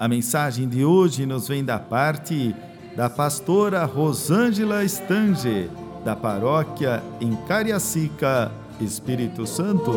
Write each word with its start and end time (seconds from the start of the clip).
a 0.00 0.08
mensagem 0.08 0.66
de 0.66 0.82
hoje 0.82 1.26
nos 1.26 1.46
vem 1.46 1.62
da 1.62 1.78
parte 1.78 2.56
da 2.96 3.10
pastora 3.10 3.84
Rosângela 3.84 4.82
Stange, 4.82 5.68
da 6.02 6.16
paróquia 6.16 7.02
em 7.20 7.36
Cariacica, 7.46 8.50
Espírito 8.80 9.46
Santo. 9.46 9.92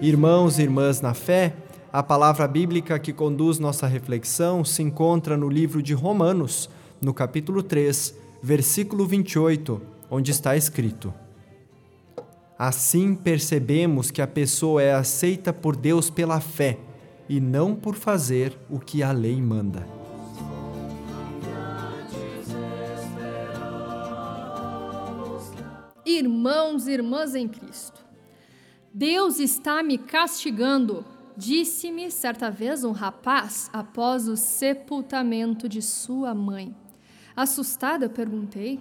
Irmãos 0.00 0.60
e 0.60 0.62
irmãs 0.62 1.00
na 1.00 1.12
fé, 1.12 1.56
a 1.92 2.04
palavra 2.04 2.46
bíblica 2.46 3.00
que 3.00 3.12
conduz 3.12 3.58
nossa 3.58 3.88
reflexão 3.88 4.64
se 4.64 4.80
encontra 4.80 5.36
no 5.36 5.48
livro 5.48 5.82
de 5.82 5.92
Romanos, 5.92 6.70
no 7.02 7.12
capítulo 7.12 7.64
3, 7.64 8.14
versículo 8.40 9.04
28 9.04 9.96
onde 10.10 10.30
está 10.30 10.56
escrito: 10.56 11.12
Assim 12.58 13.14
percebemos 13.14 14.10
que 14.10 14.22
a 14.22 14.26
pessoa 14.26 14.82
é 14.82 14.94
aceita 14.94 15.52
por 15.52 15.76
Deus 15.76 16.08
pela 16.08 16.40
fé 16.40 16.78
e 17.28 17.38
não 17.38 17.74
por 17.74 17.94
fazer 17.94 18.58
o 18.70 18.78
que 18.78 19.02
a 19.02 19.12
lei 19.12 19.42
manda. 19.42 19.86
Irmãos 26.06 26.86
e 26.86 26.92
irmãs 26.92 27.34
em 27.34 27.46
Cristo, 27.46 28.02
Deus 28.94 29.38
está 29.38 29.82
me 29.82 29.98
castigando, 29.98 31.04
disse-me 31.36 32.10
certa 32.10 32.50
vez 32.50 32.84
um 32.84 32.92
rapaz 32.92 33.68
após 33.70 34.28
o 34.28 34.36
sepultamento 34.36 35.68
de 35.68 35.82
sua 35.82 36.34
mãe. 36.34 36.74
Assustada, 37.36 38.08
perguntei: 38.08 38.80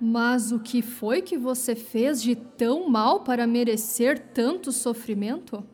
mas 0.00 0.52
o 0.52 0.58
que 0.58 0.80
foi 0.80 1.22
que 1.22 1.36
você 1.36 1.74
fez 1.74 2.22
de 2.22 2.36
tão 2.36 2.88
mal 2.88 3.20
para 3.20 3.46
merecer 3.46 4.18
tanto 4.32 4.70
sofrimento? 4.70 5.64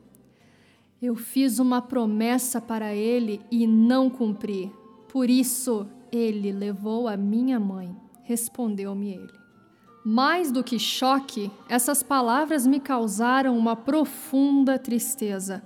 Eu 1.00 1.14
fiz 1.14 1.58
uma 1.58 1.82
promessa 1.82 2.60
para 2.60 2.94
ele 2.94 3.40
e 3.50 3.66
não 3.66 4.08
cumpri. 4.08 4.72
Por 5.08 5.28
isso 5.28 5.86
ele 6.10 6.50
levou 6.52 7.06
a 7.06 7.16
minha 7.16 7.60
mãe, 7.60 7.94
respondeu-me 8.22 9.10
ele. 9.10 9.32
Mais 10.04 10.50
do 10.50 10.62
que 10.62 10.78
choque, 10.78 11.50
essas 11.68 12.02
palavras 12.02 12.66
me 12.66 12.80
causaram 12.80 13.56
uma 13.56 13.74
profunda 13.74 14.78
tristeza. 14.78 15.62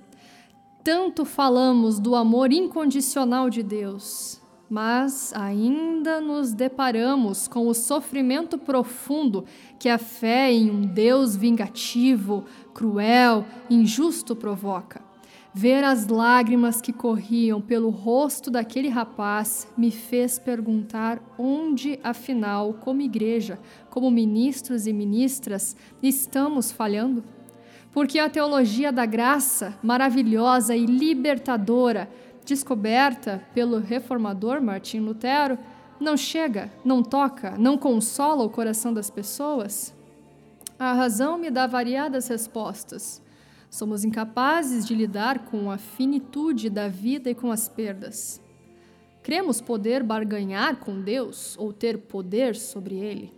Tanto 0.83 1.25
falamos 1.25 1.99
do 1.99 2.15
amor 2.15 2.53
incondicional 2.53 3.51
de 3.51 3.63
Deus, 3.63 4.38
mas 4.69 5.33
ainda 5.35 6.21
nos 6.21 6.53
deparamos 6.53 7.49
com 7.49 7.67
o 7.67 7.75
sofrimento 7.75 8.59
profundo 8.59 9.45
que 9.79 9.89
a 9.89 9.99
fé 9.99 10.53
em 10.53 10.71
um 10.71 10.83
Deus 10.83 11.35
vingativo, 11.35 12.45
cruel, 12.75 13.47
injusto 13.71 14.37
provoca. 14.37 15.09
Ver 15.55 15.83
as 15.83 16.07
lágrimas 16.07 16.81
que 16.81 16.93
corriam 16.93 17.61
pelo 17.61 17.89
rosto 17.89 18.51
daquele 18.51 18.89
rapaz 18.89 19.67
me 19.77 19.91
fez 19.91 20.39
perguntar 20.39 21.21
onde, 21.39 21.99
afinal, 22.05 22.75
como 22.75 23.01
igreja, 23.01 23.59
como 23.89 24.11
ministros 24.11 24.87
e 24.87 24.93
ministras, 24.93 25.75
estamos 26.03 26.71
falhando. 26.71 27.25
Porque 27.91 28.19
a 28.19 28.29
teologia 28.29 28.93
da 28.93 29.07
graça, 29.07 29.77
maravilhosa 29.83 30.77
e 30.77 30.85
libertadora, 30.85 32.09
descoberta 32.49 33.43
pelo 33.53 33.79
reformador 33.79 34.63
Martim 34.63 35.01
Lutero, 35.01 35.59
não 36.01 36.17
chega, 36.17 36.73
não 36.83 37.03
toca, 37.03 37.59
não 37.59 37.77
consola 37.77 38.43
o 38.43 38.49
coração 38.49 38.93
das 38.93 39.11
pessoas? 39.11 39.95
A 40.79 40.95
razão 40.95 41.37
me 41.37 41.51
dá 41.51 41.67
variadas 41.67 42.29
respostas. 42.29 43.21
Somos 43.69 44.03
incapazes 44.03 44.87
de 44.87 44.95
lidar 44.95 45.41
com 45.41 45.71
a 45.71 45.77
finitude 45.77 46.71
da 46.71 46.89
vida 46.89 47.29
e 47.29 47.35
com 47.35 47.53
as 47.53 47.69
perdas. 47.69 48.41
Cremos 49.23 49.61
poder 49.61 50.03
barganhar 50.03 50.77
com 50.77 51.03
Deus 51.03 51.55
ou 51.59 51.71
ter 51.71 51.99
poder 51.99 52.57
sobre 52.57 52.95
Ele. 52.95 53.35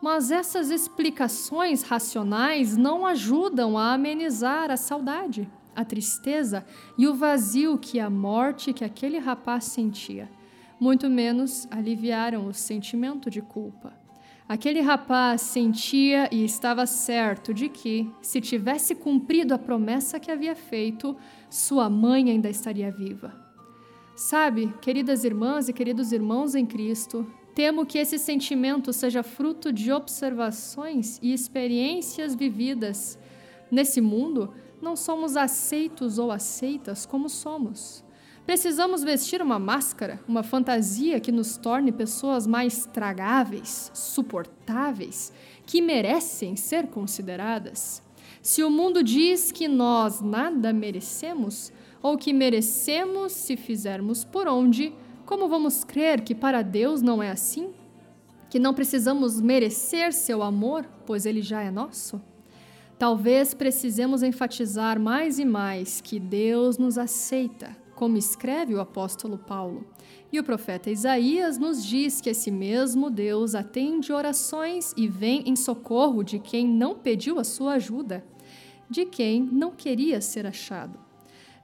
Mas 0.00 0.30
essas 0.30 0.70
explicações 0.70 1.82
racionais 1.82 2.76
não 2.76 3.04
ajudam 3.04 3.76
a 3.76 3.92
amenizar 3.92 4.70
a 4.70 4.76
saudade 4.76 5.50
a 5.74 5.84
tristeza 5.84 6.64
e 6.96 7.06
o 7.06 7.14
vazio 7.14 7.78
que 7.78 7.98
a 8.00 8.10
morte 8.10 8.72
que 8.72 8.84
aquele 8.84 9.18
rapaz 9.18 9.64
sentia. 9.64 10.28
Muito 10.78 11.10
menos 11.10 11.68
aliviaram 11.70 12.46
o 12.46 12.54
sentimento 12.54 13.28
de 13.30 13.42
culpa. 13.42 13.92
Aquele 14.48 14.80
rapaz 14.80 15.42
sentia 15.42 16.28
e 16.32 16.44
estava 16.44 16.84
certo 16.84 17.54
de 17.54 17.68
que, 17.68 18.10
se 18.20 18.40
tivesse 18.40 18.96
cumprido 18.96 19.54
a 19.54 19.58
promessa 19.58 20.18
que 20.18 20.28
havia 20.28 20.56
feito, 20.56 21.16
sua 21.48 21.88
mãe 21.88 22.30
ainda 22.30 22.50
estaria 22.50 22.90
viva. 22.90 23.32
Sabe, 24.16 24.74
queridas 24.80 25.22
irmãs 25.22 25.68
e 25.68 25.72
queridos 25.72 26.10
irmãos 26.10 26.56
em 26.56 26.66
Cristo, 26.66 27.24
temo 27.54 27.86
que 27.86 27.98
esse 27.98 28.18
sentimento 28.18 28.92
seja 28.92 29.22
fruto 29.22 29.72
de 29.72 29.92
observações 29.92 31.20
e 31.22 31.32
experiências 31.32 32.34
vividas. 32.34 33.18
Nesse 33.70 34.00
mundo, 34.00 34.52
não 34.80 34.96
somos 34.96 35.36
aceitos 35.36 36.18
ou 36.18 36.30
aceitas 36.30 37.04
como 37.04 37.28
somos. 37.28 38.02
Precisamos 38.46 39.04
vestir 39.04 39.42
uma 39.42 39.58
máscara, 39.58 40.20
uma 40.26 40.42
fantasia 40.42 41.20
que 41.20 41.30
nos 41.30 41.56
torne 41.56 41.92
pessoas 41.92 42.46
mais 42.46 42.86
tragáveis, 42.86 43.90
suportáveis, 43.94 45.32
que 45.66 45.80
merecem 45.80 46.56
ser 46.56 46.88
consideradas. 46.88 48.02
Se 48.42 48.64
o 48.64 48.70
mundo 48.70 49.04
diz 49.04 49.52
que 49.52 49.68
nós 49.68 50.20
nada 50.20 50.72
merecemos, 50.72 51.70
ou 52.02 52.16
que 52.16 52.32
merecemos 52.32 53.32
se 53.32 53.56
fizermos 53.56 54.24
por 54.24 54.48
onde, 54.48 54.92
como 55.26 55.48
vamos 55.48 55.84
crer 55.84 56.22
que 56.22 56.34
para 56.34 56.62
Deus 56.62 57.02
não 57.02 57.22
é 57.22 57.30
assim? 57.30 57.70
Que 58.48 58.58
não 58.58 58.74
precisamos 58.74 59.40
merecer 59.40 60.12
seu 60.12 60.42
amor, 60.42 60.84
pois 61.06 61.26
ele 61.26 61.42
já 61.42 61.62
é 61.62 61.70
nosso? 61.70 62.20
Talvez 63.00 63.54
precisemos 63.54 64.22
enfatizar 64.22 65.00
mais 65.00 65.38
e 65.38 65.44
mais 65.46 66.02
que 66.02 66.20
Deus 66.20 66.76
nos 66.76 66.98
aceita, 66.98 67.74
como 67.94 68.18
escreve 68.18 68.74
o 68.74 68.80
apóstolo 68.80 69.38
Paulo. 69.38 69.86
E 70.30 70.38
o 70.38 70.44
profeta 70.44 70.90
Isaías 70.90 71.56
nos 71.56 71.82
diz 71.82 72.20
que 72.20 72.28
esse 72.28 72.50
mesmo 72.50 73.08
Deus 73.08 73.54
atende 73.54 74.12
orações 74.12 74.92
e 74.98 75.08
vem 75.08 75.42
em 75.46 75.56
socorro 75.56 76.22
de 76.22 76.38
quem 76.38 76.68
não 76.68 76.94
pediu 76.94 77.38
a 77.38 77.42
sua 77.42 77.72
ajuda, 77.72 78.22
de 78.90 79.06
quem 79.06 79.40
não 79.50 79.70
queria 79.70 80.20
ser 80.20 80.44
achado. 80.46 80.98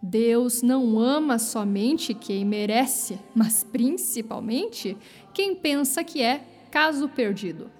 Deus 0.00 0.62
não 0.62 0.98
ama 0.98 1.38
somente 1.38 2.14
quem 2.14 2.46
merece, 2.46 3.18
mas 3.34 3.62
principalmente 3.62 4.96
quem 5.34 5.54
pensa 5.54 6.02
que 6.02 6.22
é 6.22 6.42
caso 6.70 7.10
perdido. 7.10 7.70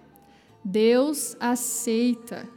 Deus 0.63 1.35
aceita 1.41 2.55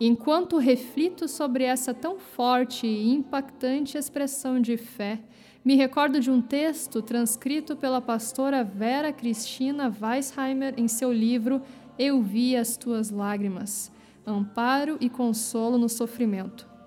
Enquanto 0.00 0.58
reflito 0.58 1.26
sobre 1.26 1.64
essa 1.64 1.92
tão 1.92 2.18
forte 2.18 2.86
e 2.86 3.12
impactante 3.12 3.98
expressão 3.98 4.60
de 4.60 4.76
fé, 4.76 5.18
me 5.64 5.74
recordo 5.74 6.20
de 6.20 6.30
um 6.30 6.40
texto 6.40 7.02
transcrito 7.02 7.74
pela 7.74 8.00
pastora 8.00 8.62
Vera 8.62 9.12
Cristina 9.12 9.92
Weisheimer 10.00 10.74
em 10.76 10.86
seu 10.86 11.12
livro 11.12 11.60
Eu 11.98 12.22
Vi 12.22 12.56
as 12.56 12.76
Tuas 12.76 13.10
Lágrimas 13.10 13.90
Amparo 14.24 14.98
e 15.00 15.08
Consolo 15.08 15.78
no 15.78 15.88
Sofrimento. 15.88 16.77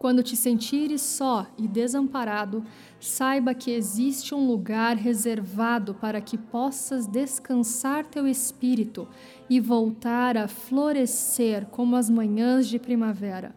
Quando 0.00 0.22
te 0.22 0.34
sentires 0.34 1.02
só 1.02 1.46
e 1.58 1.68
desamparado, 1.68 2.64
saiba 2.98 3.52
que 3.52 3.70
existe 3.70 4.34
um 4.34 4.46
lugar 4.46 4.96
reservado 4.96 5.92
para 5.92 6.22
que 6.22 6.38
possas 6.38 7.06
descansar 7.06 8.06
teu 8.06 8.26
espírito 8.26 9.06
e 9.46 9.60
voltar 9.60 10.38
a 10.38 10.48
florescer 10.48 11.66
como 11.66 11.96
as 11.96 12.08
manhãs 12.08 12.66
de 12.66 12.78
primavera. 12.78 13.54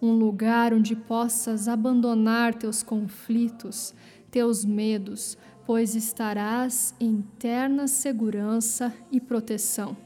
Um 0.00 0.12
lugar 0.12 0.74
onde 0.74 0.94
possas 0.94 1.68
abandonar 1.68 2.52
teus 2.52 2.82
conflitos, 2.82 3.94
teus 4.30 4.66
medos, 4.66 5.38
pois 5.64 5.94
estarás 5.94 6.94
em 7.00 7.20
eterna 7.20 7.86
segurança 7.86 8.92
e 9.10 9.18
proteção. 9.18 9.96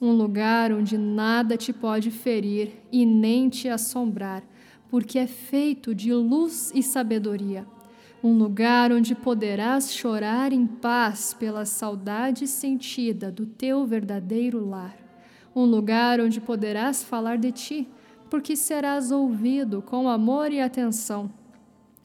um 0.00 0.12
lugar 0.12 0.70
onde 0.70 0.96
nada 0.96 1.56
te 1.56 1.72
pode 1.72 2.12
ferir 2.12 2.80
e 2.92 3.04
nem 3.04 3.48
te 3.48 3.68
assombrar, 3.68 4.44
porque 4.90 5.18
é 5.18 5.26
feito 5.26 5.94
de 5.94 6.12
luz 6.12 6.72
e 6.74 6.82
sabedoria. 6.82 7.66
Um 8.22 8.36
lugar 8.36 8.90
onde 8.92 9.14
poderás 9.14 9.92
chorar 9.92 10.52
em 10.52 10.66
paz 10.66 11.32
pela 11.32 11.64
saudade 11.64 12.46
sentida 12.46 13.30
do 13.30 13.46
teu 13.46 13.86
verdadeiro 13.86 14.68
lar. 14.68 14.96
Um 15.54 15.64
lugar 15.64 16.20
onde 16.20 16.40
poderás 16.40 17.02
falar 17.02 17.38
de 17.38 17.52
ti, 17.52 17.88
porque 18.28 18.56
serás 18.56 19.10
ouvido 19.10 19.80
com 19.82 20.08
amor 20.08 20.52
e 20.52 20.60
atenção. 20.60 21.30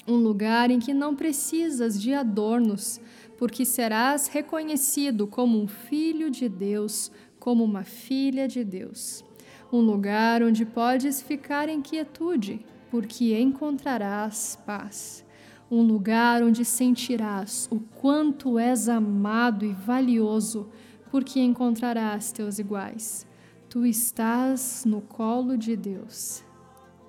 Um 0.07 0.17
lugar 0.17 0.69
em 0.69 0.79
que 0.79 0.93
não 0.93 1.15
precisas 1.15 1.99
de 1.99 2.13
adornos, 2.13 2.99
porque 3.37 3.65
serás 3.65 4.27
reconhecido 4.27 5.25
como 5.25 5.59
um 5.59 5.67
filho 5.67 6.29
de 6.29 6.47
Deus 6.47 7.11
como 7.43 7.61
uma 7.61 7.83
filha 7.83 8.47
de 8.47 8.63
Deus. 8.63 9.21
Um 9.69 9.81
lugar 9.81 10.41
onde 10.41 10.65
podes 10.65 11.21
ficar 11.21 11.67
em 11.67 11.81
quietude, 11.81 12.65
porque 12.93 13.33
encontrarás 13.33 14.55
paz. 14.67 15.25
Um 15.71 15.81
lugar 15.81 16.43
onde 16.43 16.63
sentirás 16.63 17.67
o 17.71 17.79
quanto 17.79 18.59
és 18.59 18.87
amado 18.87 19.65
e 19.65 19.73
valioso, 19.73 20.69
porque 21.09 21.39
encontrarás 21.39 22.31
teus 22.31 22.59
iguais. 22.59 23.25
Tu 23.67 23.87
estás 23.87 24.85
no 24.85 25.01
colo 25.01 25.57
de 25.57 25.75
Deus. 25.75 26.43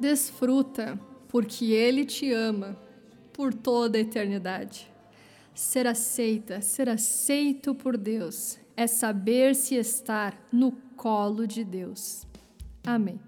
Desfruta, 0.00 0.98
porque 1.28 1.66
Ele 1.66 2.06
te 2.06 2.32
ama 2.32 2.78
por 3.30 3.52
toda 3.52 3.98
a 3.98 4.00
eternidade. 4.00 4.90
Ser 5.54 5.86
aceita, 5.86 6.62
ser 6.62 6.88
aceito 6.88 7.74
por 7.74 7.98
Deus 7.98 8.58
é 8.74 8.86
saber 8.86 9.54
se 9.54 9.74
estar 9.74 10.34
no 10.50 10.72
colo 10.96 11.46
de 11.46 11.62
Deus. 11.62 12.26
Amém. 12.82 13.20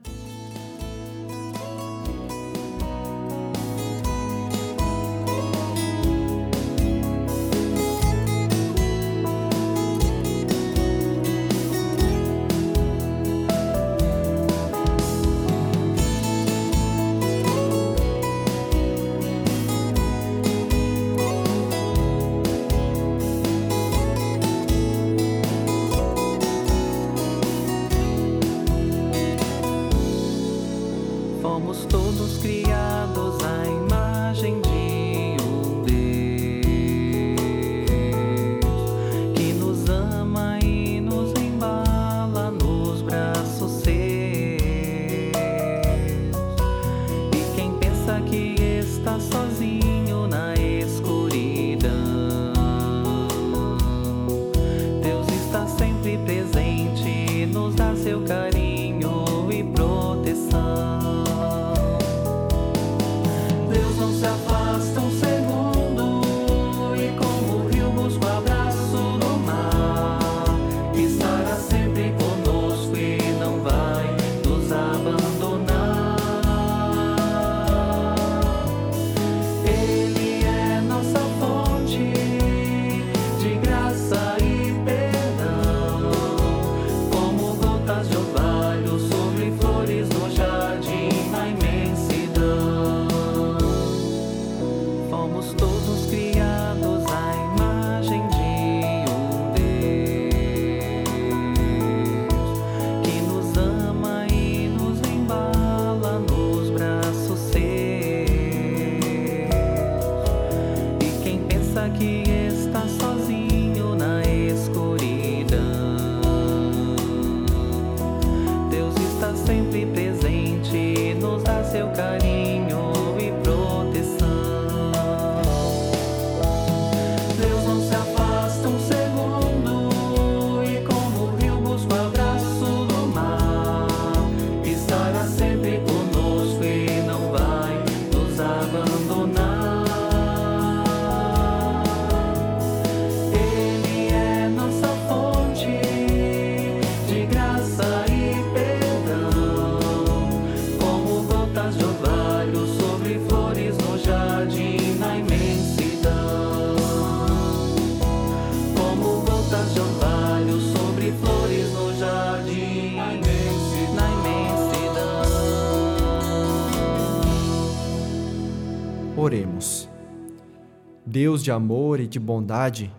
Deus 171.16 171.42
de 171.42 171.50
amor 171.50 171.98
e 171.98 172.06
de 172.06 172.20
bondade, 172.20 172.92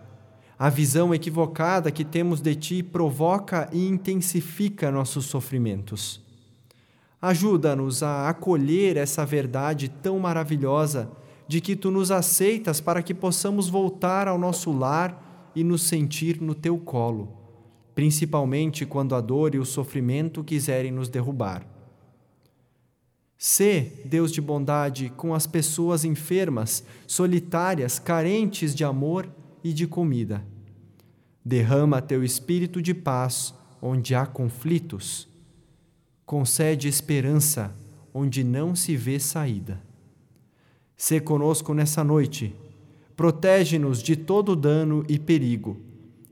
a 0.58 0.68
visão 0.68 1.14
equivocada 1.14 1.88
que 1.88 2.04
temos 2.04 2.40
de 2.40 2.52
Ti 2.56 2.82
provoca 2.82 3.70
e 3.72 3.86
intensifica 3.86 4.90
nossos 4.90 5.26
sofrimentos. 5.26 6.20
Ajuda-nos 7.22 8.02
a 8.02 8.28
acolher 8.28 8.96
essa 8.96 9.24
verdade 9.24 9.88
tão 9.88 10.18
maravilhosa 10.18 11.08
de 11.46 11.60
que 11.60 11.76
Tu 11.76 11.92
nos 11.92 12.10
aceitas 12.10 12.80
para 12.80 13.04
que 13.04 13.14
possamos 13.14 13.68
voltar 13.68 14.26
ao 14.26 14.36
nosso 14.36 14.72
lar 14.72 15.52
e 15.54 15.62
nos 15.62 15.82
sentir 15.82 16.40
no 16.40 16.56
Teu 16.56 16.76
colo, 16.76 17.32
principalmente 17.94 18.84
quando 18.84 19.14
a 19.14 19.20
dor 19.20 19.54
e 19.54 19.60
o 19.60 19.64
sofrimento 19.64 20.42
quiserem 20.42 20.90
nos 20.90 21.08
derrubar. 21.08 21.64
Sê, 23.40 23.92
Deus 24.04 24.32
de 24.32 24.40
bondade, 24.40 25.12
com 25.16 25.32
as 25.32 25.46
pessoas 25.46 26.04
enfermas, 26.04 26.82
solitárias, 27.06 28.00
carentes 28.00 28.74
de 28.74 28.82
amor 28.82 29.28
e 29.62 29.72
de 29.72 29.86
comida. 29.86 30.44
Derrama 31.44 32.02
teu 32.02 32.24
espírito 32.24 32.82
de 32.82 32.92
paz 32.92 33.54
onde 33.80 34.12
há 34.12 34.26
conflitos. 34.26 35.28
Concede 36.26 36.88
esperança 36.88 37.72
onde 38.12 38.42
não 38.42 38.74
se 38.74 38.96
vê 38.96 39.20
saída. 39.20 39.80
Sê 40.96 41.20
conosco 41.20 41.72
nessa 41.72 42.02
noite. 42.02 42.52
Protege-nos 43.16 44.02
de 44.02 44.16
todo 44.16 44.56
dano 44.56 45.04
e 45.08 45.16
perigo 45.16 45.80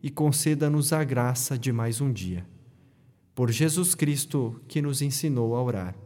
e 0.02 0.10
conceda-nos 0.10 0.92
a 0.92 1.04
graça 1.04 1.56
de 1.56 1.72
mais 1.72 2.00
um 2.00 2.12
dia. 2.12 2.44
Por 3.32 3.52
Jesus 3.52 3.94
Cristo, 3.94 4.60
que 4.66 4.82
nos 4.82 5.02
ensinou 5.02 5.54
a 5.54 5.62
orar. 5.62 6.05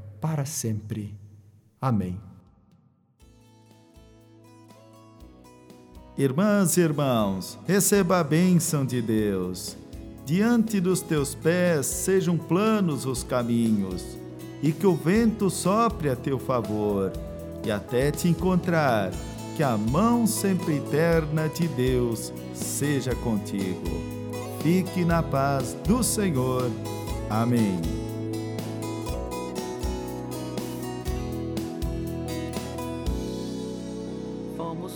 para 0.21 0.45
sempre. 0.45 1.13
Amém. 1.81 2.17
Irmãs 6.17 6.77
e 6.77 6.81
irmãos, 6.81 7.57
receba 7.65 8.19
a 8.19 8.23
bênção 8.23 8.85
de 8.85 9.01
Deus. 9.01 9.75
Diante 10.23 10.79
dos 10.79 11.01
teus 11.01 11.33
pés 11.33 11.87
sejam 11.87 12.37
planos 12.37 13.05
os 13.05 13.23
caminhos, 13.23 14.05
e 14.61 14.71
que 14.71 14.85
o 14.85 14.95
vento 14.95 15.49
sopre 15.49 16.09
a 16.09 16.15
teu 16.15 16.37
favor, 16.37 17.11
e 17.65 17.71
até 17.71 18.11
te 18.11 18.27
encontrar, 18.27 19.11
que 19.57 19.63
a 19.63 19.75
mão 19.75 20.27
sempre 20.27 20.77
eterna 20.77 21.49
de 21.49 21.67
Deus 21.69 22.31
seja 22.53 23.15
contigo. 23.15 23.89
Fique 24.61 25.03
na 25.03 25.23
paz 25.23 25.75
do 25.87 26.03
Senhor. 26.03 26.69
Amém. 27.29 28.10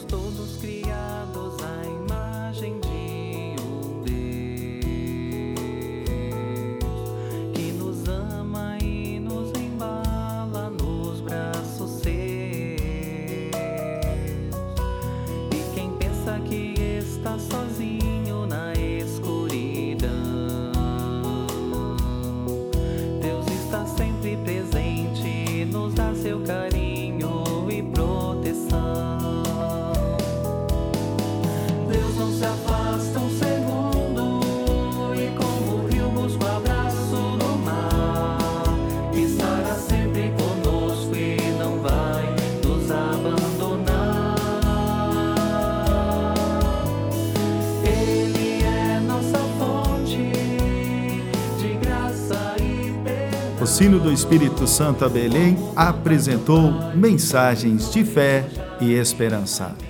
Todos 0.07 0.57
criados 0.57 1.55
à 1.63 1.85
imagem 1.85 2.79
de 2.79 2.94
perdão. 53.75 53.95
O 53.95 53.97
sino 53.97 53.99
do 53.99 54.11
Espírito 54.11 54.65
Santo 54.67 55.03
a 55.03 55.09
Belém 55.09 55.57
apresentou 55.75 56.71
mensagens 56.95 57.91
de 57.91 58.03
fé 58.03 58.45
e 58.79 58.93
esperança. 58.93 59.84